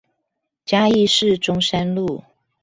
[0.65, 2.23] 嘉義市中山路